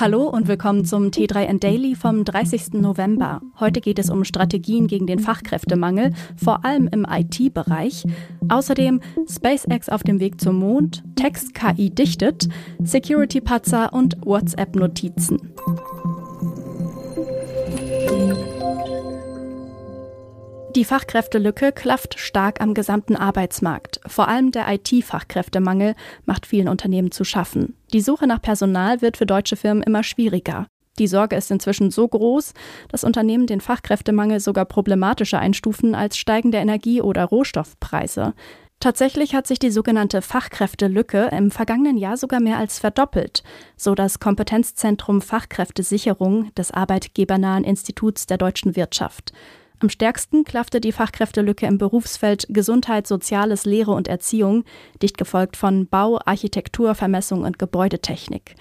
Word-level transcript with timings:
Hallo 0.00 0.28
und 0.28 0.46
willkommen 0.46 0.84
zum 0.84 1.06
T3N 1.10 1.58
Daily 1.58 1.96
vom 1.96 2.24
30. 2.24 2.74
November. 2.74 3.40
Heute 3.58 3.80
geht 3.80 3.98
es 3.98 4.10
um 4.10 4.22
Strategien 4.22 4.86
gegen 4.86 5.08
den 5.08 5.18
Fachkräftemangel, 5.18 6.12
vor 6.36 6.64
allem 6.64 6.86
im 6.92 7.04
IT-Bereich. 7.04 8.04
Außerdem 8.48 9.00
SpaceX 9.28 9.88
auf 9.88 10.04
dem 10.04 10.20
Weg 10.20 10.40
zum 10.40 10.60
Mond, 10.60 11.02
Text-KI 11.16 11.90
dichtet, 11.90 12.48
Security-Patzer 12.78 13.92
und 13.92 14.24
WhatsApp-Notizen. 14.24 15.52
Die 20.76 20.84
Fachkräftelücke 20.84 21.72
klafft 21.72 22.18
stark 22.20 22.60
am 22.60 22.74
gesamten 22.74 23.16
Arbeitsmarkt. 23.16 24.00
Vor 24.06 24.28
allem 24.28 24.52
der 24.52 24.66
IT-Fachkräftemangel 24.68 25.94
macht 26.26 26.44
vielen 26.44 26.68
Unternehmen 26.68 27.10
zu 27.10 27.24
schaffen. 27.24 27.74
Die 27.94 28.02
Suche 28.02 28.26
nach 28.26 28.42
Personal 28.42 29.00
wird 29.00 29.16
für 29.16 29.24
deutsche 29.24 29.56
Firmen 29.56 29.82
immer 29.82 30.02
schwieriger. 30.02 30.66
Die 30.98 31.06
Sorge 31.06 31.36
ist 31.36 31.50
inzwischen 31.50 31.90
so 31.90 32.06
groß, 32.06 32.52
dass 32.90 33.04
Unternehmen 33.04 33.46
den 33.46 33.62
Fachkräftemangel 33.62 34.40
sogar 34.40 34.66
problematischer 34.66 35.38
einstufen 35.38 35.94
als 35.94 36.18
steigende 36.18 36.58
Energie- 36.58 37.00
oder 37.00 37.24
Rohstoffpreise. 37.24 38.34
Tatsächlich 38.80 39.34
hat 39.34 39.46
sich 39.46 39.58
die 39.58 39.70
sogenannte 39.70 40.22
Fachkräftelücke 40.22 41.30
im 41.32 41.50
vergangenen 41.50 41.96
Jahr 41.96 42.16
sogar 42.16 42.40
mehr 42.40 42.58
als 42.58 42.78
verdoppelt, 42.78 43.42
so 43.76 43.94
das 43.94 44.20
Kompetenzzentrum 44.20 45.20
Fachkräftesicherung 45.22 46.54
des 46.54 46.70
Arbeitgebernahen 46.70 47.64
Instituts 47.64 48.26
der 48.26 48.36
deutschen 48.38 48.76
Wirtschaft. 48.76 49.32
Am 49.80 49.90
stärksten 49.90 50.42
klaffte 50.42 50.80
die 50.80 50.90
Fachkräftelücke 50.90 51.66
im 51.66 51.78
Berufsfeld 51.78 52.46
Gesundheit, 52.48 53.06
Soziales, 53.06 53.64
Lehre 53.64 53.92
und 53.92 54.08
Erziehung, 54.08 54.64
dicht 55.00 55.16
gefolgt 55.16 55.56
von 55.56 55.86
Bau, 55.86 56.18
Architektur, 56.24 56.96
Vermessung 56.96 57.44
und 57.44 57.60
Gebäudetechnik. 57.60 58.56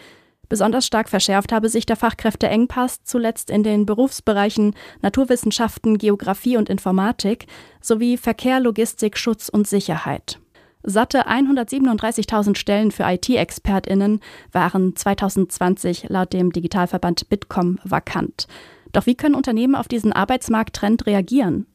Besonders 0.48 0.86
stark 0.86 1.10
verschärft 1.10 1.52
habe 1.52 1.70
sich 1.70 1.86
der 1.88 1.96
Fachkräfteengpass 1.96 3.04
zuletzt 3.04 3.50
in 3.50 3.64
den 3.64 3.86
Berufsbereichen 3.86 4.76
Naturwissenschaften, 5.02 5.98
Geographie 5.98 6.56
und 6.56 6.70
Informatik 6.70 7.48
sowie 7.82 8.18
Verkehr, 8.18 8.60
Logistik, 8.60 9.18
Schutz 9.18 9.50
und 9.50 9.68
Sicherheit. 9.68 10.40
Satte 10.84 11.28
137.000 11.28 12.56
Stellen 12.56 12.92
für 12.92 13.04
IT-ExpertInnen 13.04 14.22
waren 14.52 14.96
2020 14.96 16.06
laut 16.08 16.32
dem 16.32 16.54
Digitalverband 16.54 17.28
Bitkom 17.28 17.80
vakant. 17.84 18.48
Doch 18.92 19.06
wie 19.06 19.16
können 19.16 19.36
Unternehmen 19.36 19.76
auf 19.76 19.88
diesen 19.88 20.14
Arbeitsmarkttrend 20.14 21.06
reagieren? 21.06 21.68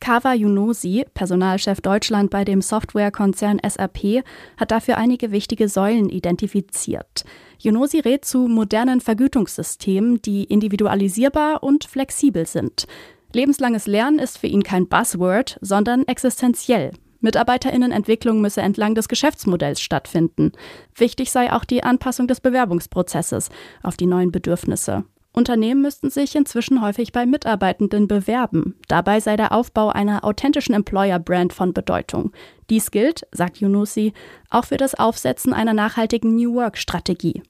Kawa 0.00 0.32
Yunosi, 0.32 1.04
Personalchef 1.12 1.82
Deutschland 1.82 2.30
bei 2.30 2.44
dem 2.44 2.62
Softwarekonzern 2.62 3.60
SAP, 3.66 4.24
hat 4.56 4.70
dafür 4.70 4.96
einige 4.96 5.30
wichtige 5.30 5.68
Säulen 5.68 6.08
identifiziert. 6.08 7.24
Yunosi 7.58 8.00
rät 8.00 8.24
zu 8.24 8.48
modernen 8.48 9.02
Vergütungssystemen, 9.02 10.22
die 10.22 10.44
individualisierbar 10.44 11.62
und 11.62 11.84
flexibel 11.84 12.46
sind. 12.46 12.86
Lebenslanges 13.34 13.86
Lernen 13.86 14.18
ist 14.18 14.38
für 14.38 14.46
ihn 14.46 14.62
kein 14.62 14.88
Buzzword, 14.88 15.58
sondern 15.60 16.08
existenziell. 16.08 16.92
Mitarbeiterinnenentwicklung 17.20 18.40
müsse 18.40 18.62
entlang 18.62 18.94
des 18.94 19.06
Geschäftsmodells 19.06 19.82
stattfinden. 19.82 20.52
Wichtig 20.96 21.30
sei 21.30 21.52
auch 21.52 21.66
die 21.66 21.84
Anpassung 21.84 22.26
des 22.26 22.40
Bewerbungsprozesses 22.40 23.50
auf 23.82 23.98
die 23.98 24.06
neuen 24.06 24.32
Bedürfnisse. 24.32 25.04
Unternehmen 25.32 25.82
müssten 25.82 26.10
sich 26.10 26.34
inzwischen 26.34 26.82
häufig 26.82 27.12
bei 27.12 27.24
Mitarbeitenden 27.24 28.08
bewerben. 28.08 28.76
Dabei 28.88 29.20
sei 29.20 29.36
der 29.36 29.52
Aufbau 29.52 29.88
einer 29.90 30.24
authentischen 30.24 30.74
Employer-Brand 30.74 31.52
von 31.52 31.72
Bedeutung. 31.72 32.32
Dies 32.68 32.90
gilt, 32.90 33.26
sagt 33.30 33.58
Yunusi, 33.58 34.12
auch 34.50 34.64
für 34.64 34.76
das 34.76 34.94
Aufsetzen 34.94 35.52
einer 35.52 35.74
nachhaltigen 35.74 36.34
New 36.34 36.54
Work-Strategie. 36.54 37.42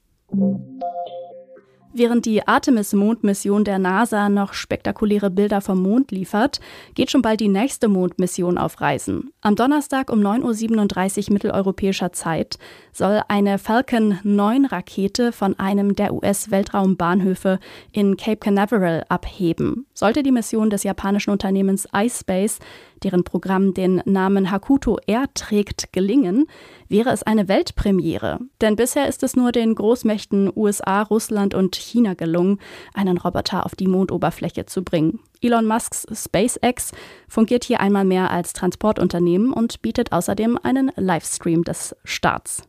Während 1.93 2.25
die 2.25 2.47
Artemis-Mondmission 2.47 3.65
der 3.65 3.77
NASA 3.77 4.29
noch 4.29 4.53
spektakuläre 4.53 5.29
Bilder 5.29 5.59
vom 5.59 5.81
Mond 5.81 6.11
liefert, 6.11 6.61
geht 6.95 7.11
schon 7.11 7.21
bald 7.21 7.41
die 7.41 7.49
nächste 7.49 7.89
Mondmission 7.89 8.57
auf 8.57 8.79
Reisen. 8.79 9.33
Am 9.41 9.57
Donnerstag 9.57 10.09
um 10.09 10.19
9.37 10.19 11.27
Uhr 11.27 11.33
mitteleuropäischer 11.33 12.13
Zeit 12.13 12.57
soll 12.93 13.21
eine 13.27 13.57
Falcon 13.57 14.19
9 14.23 14.65
Rakete 14.65 15.33
von 15.33 15.59
einem 15.59 15.93
der 15.95 16.13
US-Weltraumbahnhöfe 16.13 17.59
in 17.91 18.15
Cape 18.15 18.37
Canaveral 18.37 19.05
abheben. 19.09 19.85
Sollte 19.93 20.23
die 20.23 20.31
Mission 20.31 20.69
des 20.69 20.83
japanischen 20.83 21.31
Unternehmens 21.31 21.89
iSpace 21.93 22.59
deren 23.03 23.23
Programm 23.23 23.73
den 23.73 24.01
Namen 24.05 24.51
Hakuto 24.51 24.97
Air 25.07 25.25
trägt, 25.33 25.93
gelingen, 25.93 26.47
wäre 26.87 27.11
es 27.11 27.23
eine 27.23 27.47
Weltpremiere. 27.47 28.39
Denn 28.61 28.75
bisher 28.75 29.07
ist 29.07 29.23
es 29.23 29.35
nur 29.35 29.51
den 29.51 29.75
Großmächten 29.75 30.51
USA, 30.55 31.01
Russland 31.01 31.53
und 31.53 31.75
China 31.75 32.13
gelungen, 32.13 32.59
einen 32.93 33.17
Roboter 33.17 33.65
auf 33.65 33.75
die 33.75 33.87
Mondoberfläche 33.87 34.65
zu 34.65 34.83
bringen. 34.83 35.19
Elon 35.41 35.65
Musks 35.65 36.05
SpaceX 36.13 36.91
fungiert 37.27 37.63
hier 37.63 37.79
einmal 37.79 38.05
mehr 38.05 38.31
als 38.31 38.53
Transportunternehmen 38.53 39.53
und 39.53 39.81
bietet 39.81 40.11
außerdem 40.11 40.59
einen 40.61 40.91
Livestream 40.95 41.63
des 41.63 41.95
Starts. 42.03 42.63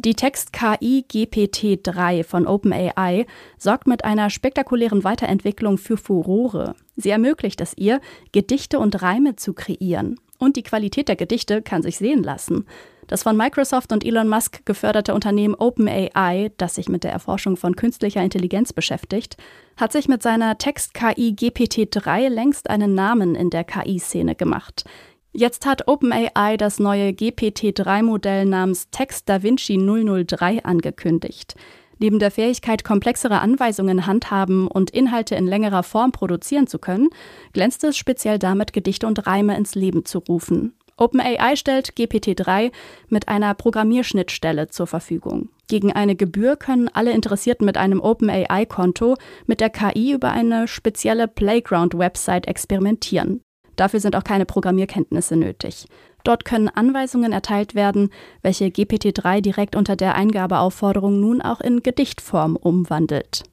Die 0.00 0.14
Text-KI 0.14 1.04
GPT-3 1.10 2.22
von 2.22 2.46
OpenAI 2.46 3.26
sorgt 3.56 3.88
mit 3.88 4.04
einer 4.04 4.30
spektakulären 4.30 5.02
Weiterentwicklung 5.02 5.76
für 5.76 5.96
Furore. 5.96 6.76
Sie 6.98 7.10
ermöglicht 7.10 7.60
es 7.60 7.74
ihr, 7.76 8.00
Gedichte 8.32 8.80
und 8.80 9.00
Reime 9.02 9.36
zu 9.36 9.54
kreieren. 9.54 10.18
Und 10.38 10.56
die 10.56 10.64
Qualität 10.64 11.08
der 11.08 11.16
Gedichte 11.16 11.62
kann 11.62 11.82
sich 11.82 11.96
sehen 11.96 12.24
lassen. 12.24 12.66
Das 13.06 13.22
von 13.22 13.36
Microsoft 13.36 13.92
und 13.92 14.04
Elon 14.04 14.28
Musk 14.28 14.66
geförderte 14.66 15.14
Unternehmen 15.14 15.54
OpenAI, 15.54 16.50
das 16.58 16.74
sich 16.74 16.88
mit 16.88 17.04
der 17.04 17.12
Erforschung 17.12 17.56
von 17.56 17.76
künstlicher 17.76 18.22
Intelligenz 18.22 18.72
beschäftigt, 18.72 19.36
hat 19.76 19.92
sich 19.92 20.08
mit 20.08 20.22
seiner 20.22 20.58
Text-KI 20.58 21.34
GPT-3 21.38 22.28
längst 22.28 22.68
einen 22.68 22.94
Namen 22.94 23.34
in 23.36 23.48
der 23.48 23.64
KI-Szene 23.64 24.34
gemacht. 24.34 24.84
Jetzt 25.32 25.66
hat 25.66 25.86
OpenAI 25.86 26.56
das 26.56 26.80
neue 26.80 27.10
GPT-3-Modell 27.10 28.44
namens 28.44 28.90
Text 28.90 29.28
DaVinci 29.28 29.78
003 29.78 30.64
angekündigt. 30.64 31.54
Neben 31.98 32.18
der 32.18 32.30
Fähigkeit, 32.30 32.84
komplexere 32.84 33.40
Anweisungen 33.40 34.06
handhaben 34.06 34.68
und 34.68 34.90
Inhalte 34.90 35.34
in 35.34 35.46
längerer 35.46 35.82
Form 35.82 36.12
produzieren 36.12 36.66
zu 36.66 36.78
können, 36.78 37.08
glänzt 37.52 37.82
es 37.84 37.96
speziell 37.96 38.38
damit, 38.38 38.72
Gedichte 38.72 39.06
und 39.06 39.26
Reime 39.26 39.56
ins 39.56 39.74
Leben 39.74 40.04
zu 40.04 40.18
rufen. 40.18 40.74
OpenAI 40.96 41.54
stellt 41.56 41.92
GPT-3 41.92 42.72
mit 43.08 43.28
einer 43.28 43.54
Programmierschnittstelle 43.54 44.68
zur 44.68 44.86
Verfügung. 44.86 45.48
Gegen 45.68 45.92
eine 45.92 46.16
Gebühr 46.16 46.56
können 46.56 46.88
alle 46.92 47.12
Interessierten 47.12 47.64
mit 47.66 47.76
einem 47.76 48.00
OpenAI-Konto 48.00 49.16
mit 49.46 49.60
der 49.60 49.70
KI 49.70 50.12
über 50.12 50.32
eine 50.32 50.66
spezielle 50.66 51.28
Playground-Website 51.28 52.48
experimentieren. 52.48 53.42
Dafür 53.76 54.00
sind 54.00 54.16
auch 54.16 54.24
keine 54.24 54.44
Programmierkenntnisse 54.44 55.36
nötig. 55.36 55.86
Dort 56.24 56.44
können 56.44 56.68
Anweisungen 56.68 57.32
erteilt 57.32 57.74
werden, 57.74 58.10
welche 58.42 58.66
GPT-3 58.66 59.40
direkt 59.40 59.76
unter 59.76 59.96
der 59.96 60.14
Eingabeaufforderung 60.14 61.20
nun 61.20 61.40
auch 61.40 61.60
in 61.60 61.82
Gedichtform 61.82 62.56
umwandelt. 62.56 63.44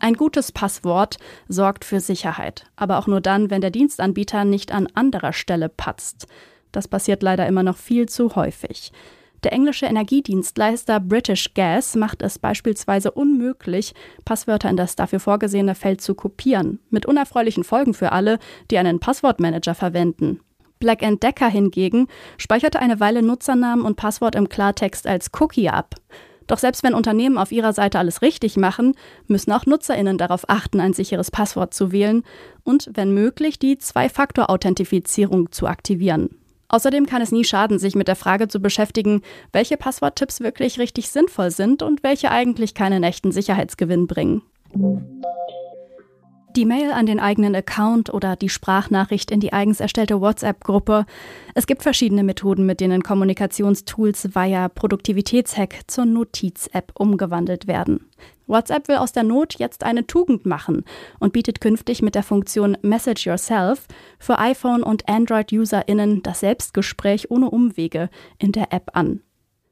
Ein 0.00 0.14
gutes 0.14 0.52
Passwort 0.52 1.18
sorgt 1.48 1.84
für 1.84 2.00
Sicherheit, 2.00 2.64
aber 2.76 2.98
auch 2.98 3.06
nur 3.06 3.20
dann, 3.20 3.50
wenn 3.50 3.60
der 3.60 3.70
Dienstanbieter 3.70 4.44
nicht 4.44 4.72
an 4.72 4.88
anderer 4.94 5.32
Stelle 5.32 5.68
patzt. 5.68 6.26
Das 6.72 6.86
passiert 6.86 7.22
leider 7.22 7.46
immer 7.46 7.62
noch 7.62 7.76
viel 7.76 8.08
zu 8.08 8.36
häufig. 8.36 8.92
Der 9.44 9.52
englische 9.52 9.86
Energiedienstleister 9.86 10.98
British 10.98 11.54
Gas 11.54 11.94
macht 11.94 12.22
es 12.22 12.38
beispielsweise 12.38 13.12
unmöglich, 13.12 13.94
Passwörter 14.24 14.68
in 14.68 14.76
das 14.76 14.96
dafür 14.96 15.20
vorgesehene 15.20 15.76
Feld 15.76 16.00
zu 16.00 16.14
kopieren, 16.14 16.80
mit 16.90 17.06
unerfreulichen 17.06 17.62
Folgen 17.62 17.94
für 17.94 18.10
alle, 18.10 18.38
die 18.70 18.78
einen 18.78 18.98
Passwortmanager 18.98 19.74
verwenden. 19.74 20.40
Black 20.78 21.00
Decker 21.00 21.48
hingegen 21.48 22.08
speicherte 22.36 22.80
eine 22.80 23.00
Weile 23.00 23.22
Nutzernamen 23.22 23.84
und 23.84 23.96
Passwort 23.96 24.34
im 24.34 24.48
Klartext 24.48 25.06
als 25.06 25.30
Cookie 25.38 25.68
ab. 25.68 25.94
Doch 26.48 26.58
selbst 26.58 26.82
wenn 26.82 26.94
Unternehmen 26.94 27.38
auf 27.38 27.52
ihrer 27.52 27.72
Seite 27.72 27.98
alles 27.98 28.22
richtig 28.22 28.56
machen, 28.56 28.94
müssen 29.26 29.52
auch 29.52 29.66
Nutzerinnen 29.66 30.18
darauf 30.18 30.48
achten, 30.48 30.80
ein 30.80 30.94
sicheres 30.94 31.30
Passwort 31.30 31.74
zu 31.74 31.92
wählen 31.92 32.24
und, 32.64 32.90
wenn 32.94 33.12
möglich, 33.12 33.58
die 33.58 33.78
Zwei-Faktor-Authentifizierung 33.78 35.52
zu 35.52 35.66
aktivieren. 35.66 36.30
Außerdem 36.68 37.06
kann 37.06 37.22
es 37.22 37.32
nie 37.32 37.44
schaden, 37.44 37.78
sich 37.78 37.94
mit 37.94 38.08
der 38.08 38.16
Frage 38.16 38.48
zu 38.48 38.60
beschäftigen, 38.60 39.22
welche 39.52 39.76
Passworttipps 39.76 40.40
wirklich 40.40 40.78
richtig 40.78 41.10
sinnvoll 41.10 41.50
sind 41.50 41.82
und 41.82 42.02
welche 42.02 42.30
eigentlich 42.30 42.74
keinen 42.74 43.04
echten 43.04 43.32
Sicherheitsgewinn 43.32 44.06
bringen. 44.06 44.42
Die 46.56 46.64
Mail 46.64 46.92
an 46.92 47.06
den 47.06 47.20
eigenen 47.20 47.54
Account 47.54 48.12
oder 48.12 48.34
die 48.34 48.48
Sprachnachricht 48.48 49.30
in 49.30 49.38
die 49.38 49.52
eigens 49.52 49.80
erstellte 49.80 50.20
WhatsApp-Gruppe. 50.20 51.04
Es 51.54 51.66
gibt 51.66 51.82
verschiedene 51.82 52.24
Methoden, 52.24 52.64
mit 52.64 52.80
denen 52.80 53.02
Kommunikationstools 53.02 54.34
via 54.34 54.68
Produktivitätshack 54.68 55.82
zur 55.86 56.06
Notiz-App 56.06 56.92
umgewandelt 56.94 57.66
werden. 57.68 58.06
WhatsApp 58.46 58.88
will 58.88 58.96
aus 58.96 59.12
der 59.12 59.24
Not 59.24 59.58
jetzt 59.58 59.84
eine 59.84 60.06
Tugend 60.06 60.46
machen 60.46 60.84
und 61.20 61.34
bietet 61.34 61.60
künftig 61.60 62.00
mit 62.00 62.14
der 62.14 62.22
Funktion 62.22 62.78
Message 62.80 63.26
Yourself 63.26 63.86
für 64.18 64.38
iPhone- 64.38 64.82
und 64.82 65.06
Android-UserInnen 65.06 66.22
das 66.22 66.40
Selbstgespräch 66.40 67.30
ohne 67.30 67.50
Umwege 67.50 68.08
in 68.38 68.52
der 68.52 68.72
App 68.72 68.90
an. 68.94 69.20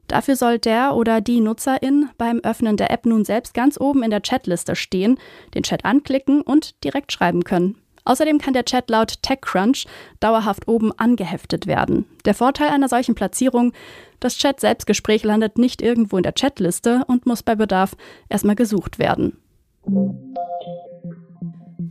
Dafür 0.09 0.37
soll 0.37 0.59
der 0.59 0.95
oder 0.95 1.21
die 1.21 1.41
Nutzerin 1.41 2.11
beim 2.19 2.41
Öffnen 2.41 2.77
der 2.77 2.91
App 2.91 3.07
nun 3.07 3.25
selbst 3.25 3.55
ganz 3.55 3.81
oben 3.81 4.03
in 4.03 4.11
der 4.11 4.23
Chatliste 4.23 4.77
stehen, 4.77 5.19
den 5.55 5.63
Chat 5.63 5.85
anklicken 5.85 6.43
und 6.43 6.83
direkt 6.85 7.13
schreiben 7.13 7.45
können. 7.45 7.77
Außerdem 8.05 8.39
kann 8.39 8.55
der 8.55 8.65
Chat 8.65 8.89
laut 8.89 9.21
TechCrunch 9.23 9.87
dauerhaft 10.21 10.69
oben 10.69 10.93
angeheftet 10.97 11.67
werden. 11.67 12.07
Der 12.25 12.35
Vorteil 12.35 12.69
einer 12.69 12.89
solchen 12.89 13.17
Platzierung, 13.17 13.73
das 14.21 14.37
Chat-Selbstgespräch 14.39 15.25
landet 15.25 15.59
nicht 15.59 15.83
irgendwo 15.83 16.17
in 16.17 16.23
der 16.23 16.33
Chatliste 16.33 17.03
und 17.09 17.27
muss 17.27 17.43
bei 17.43 17.57
Bedarf 17.57 17.97
erstmal 18.29 18.55
gesucht 18.55 19.01
werden. 19.01 19.37